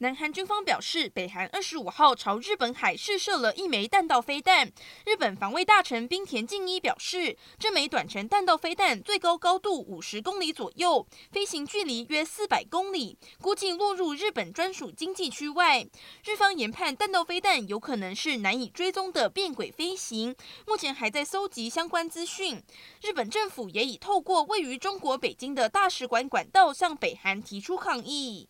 [0.00, 4.70] 南韩军方表示，北韩二十五号朝日本海试射了一枚弹道飞弹。
[5.04, 15.84] 日本防卫大臣冰田靖一表示，这枚短程弹道飞弹最高高度五十公里左右，飞行距离约四百公里，估计落入日本专属经济区外。
[16.22, 20.32] 日方研判弹道飞弹有可能是难以追踪的变轨飞行，
[20.64, 22.62] 目前还在搜集相关资讯。
[23.02, 28.48] 日本政府也已透过位于中国北京的大使馆管道向北韩提出抗议。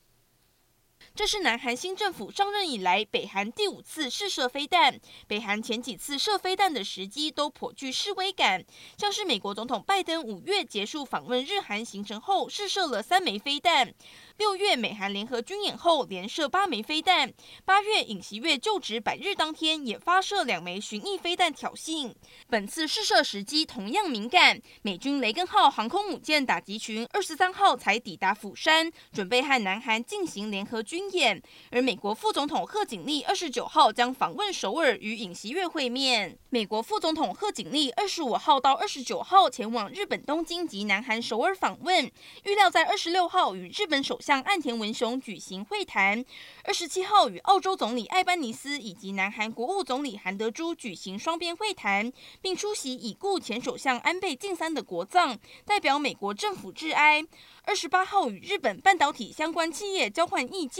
[1.15, 4.99] 这是南韩新政府上任以来，北韩第五次试射飞弹。
[5.27, 8.65] 北韩前几次射飞弹的时机都颇具示威感，
[8.97, 13.89] 像是美国总统拜登五月结束访问日韩行程后试射了三枚飞弹；
[14.37, 17.29] 六月美韩联合军演后连射八枚飞弹；
[17.65, 22.15] 八月尹锡悦就职百日当天也发射两枚巡弋飞弹挑衅。
[22.49, 31.39] 本次试射时机同样敏感，美军雷根号航空母舰打击群二十三号才抵达釜山，准备和南韩进行联合军演，
[31.71, 36.39] 而美国副总统贺锦丽二十九号将访问首尔与尹锡悦会面。
[36.49, 42.11] 美国副总统贺锦丽二十五号到二十九号前往日本东京及南韩首尔访问，
[42.45, 46.25] 预料在二十六号与日本首相岸田文雄举行会谈，
[46.65, 57.23] 二十七号与澳洲总理艾班尼斯以及南韩国务总理韩德洙举行双边会谈，并出席已故前首相安倍晋三的国葬，代表美国政府致哀。
[57.65, 60.78] 二十八号与日本半导体相关企业交换意见，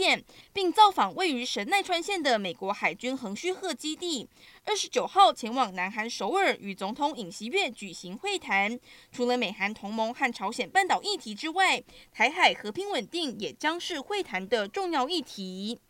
[0.53, 4.27] 并造访位于神奈川县的美国海军横须贺基地。
[4.65, 8.79] 二十九号前往南韩首尔与总统尹锡悦举行会谈。
[9.11, 15.79] 除了美韩同盟和朝鲜半岛议题之外，台海和平稳定也将是会谈的重要议题。